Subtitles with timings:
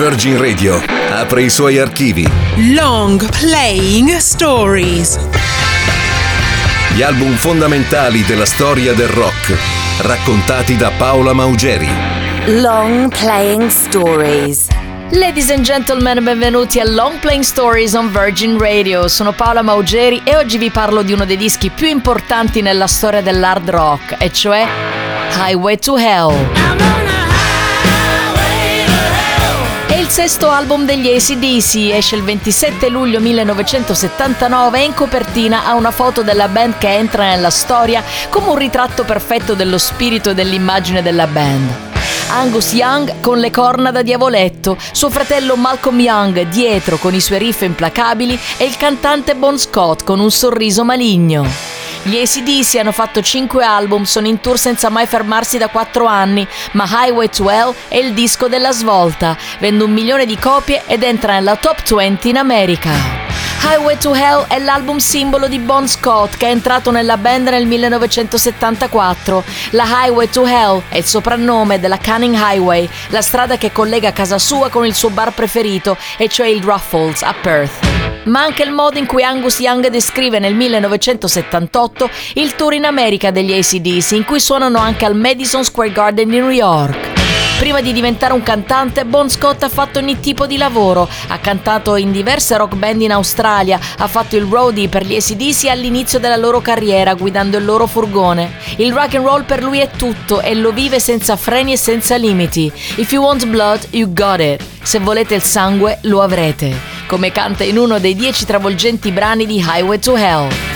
[0.00, 2.26] Virgin Radio apre i suoi archivi.
[2.72, 5.18] Long Playing Stories.
[6.94, 9.54] Gli album fondamentali della storia del rock,
[10.00, 11.86] raccontati da Paola Maugeri.
[12.46, 14.68] Long Playing Stories.
[15.10, 19.06] Ladies and gentlemen, benvenuti a Long Playing Stories on Virgin Radio.
[19.06, 23.20] Sono Paola Maugeri e oggi vi parlo di uno dei dischi più importanti nella storia
[23.20, 24.66] dell'hard rock, e cioè
[25.36, 27.09] Highway to Hell.
[30.10, 36.22] Sesto album degli ACDC, esce il 27 luglio 1979 e in copertina ha una foto
[36.22, 41.28] della band che entra nella storia come un ritratto perfetto dello spirito e dell'immagine della
[41.28, 41.72] band.
[42.30, 47.38] Angus Young con le corna da diavoletto, suo fratello Malcolm Young dietro con i suoi
[47.38, 51.69] riff implacabili e il cantante Bon Scott con un sorriso maligno.
[52.02, 56.46] Gli ACDC hanno fatto 5 album, sono in tour senza mai fermarsi da 4 anni,
[56.72, 61.02] ma Highway to Hell è il disco della svolta, vende un milione di copie ed
[61.02, 63.19] entra nella top 20 in America.
[63.62, 67.66] Highway to Hell è l'album simbolo di Bon Scott che è entrato nella band nel
[67.66, 69.44] 1974.
[69.70, 74.38] La Highway to Hell è il soprannome della Canning Highway, la strada che collega casa
[74.38, 77.88] sua con il suo bar preferito, e cioè il Ruffles a Perth
[78.22, 83.30] ma anche il modo in cui Angus Young descrive nel 1978 il tour in America
[83.30, 87.19] degli ACDC, in cui suonano anche al Madison Square Garden di New York.
[87.60, 91.06] Prima di diventare un cantante, Bon Scott ha fatto ogni tipo di lavoro.
[91.28, 95.66] Ha cantato in diverse rock band in Australia, ha fatto il roadie per gli ACDC
[95.66, 98.50] all'inizio della loro carriera, guidando il loro furgone.
[98.76, 102.16] Il rock and roll per lui è tutto e lo vive senza freni e senza
[102.16, 102.72] limiti.
[102.94, 104.62] If you want blood, you got it.
[104.80, 106.74] Se volete il sangue, lo avrete.
[107.06, 110.69] Come canta in uno dei dieci travolgenti brani di Highway to Hell.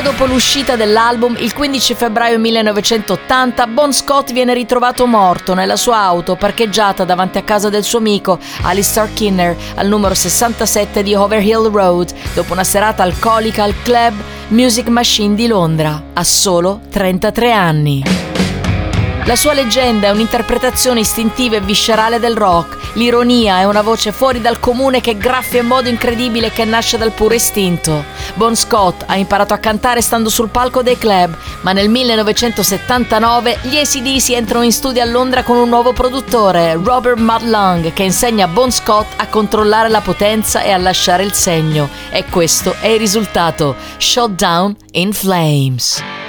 [0.00, 5.98] Anno dopo l'uscita dell'album, il 15 febbraio 1980, Bon Scott viene ritrovato morto nella sua
[5.98, 11.70] auto parcheggiata davanti a casa del suo amico Alistair Kinner al numero 67 di Overhill
[11.70, 14.14] Road dopo una serata alcolica al club
[14.48, 18.29] Music Machine di Londra, a solo 33 anni.
[19.24, 22.78] La sua leggenda è un'interpretazione istintiva e viscerale del rock.
[22.94, 27.12] L'ironia è una voce fuori dal comune che graffia in modo incredibile che nasce dal
[27.12, 28.04] puro istinto.
[28.34, 33.76] Bon Scott ha imparato a cantare stando sul palco dei club, ma nel 1979 gli
[33.76, 38.48] ACDC entrano in studio a Londra con un nuovo produttore, Robert Mudlung, che insegna a
[38.48, 41.88] Bon Scott a controllare la potenza e a lasciare il segno.
[42.10, 46.19] E questo è il risultato: Shot Down in Flames.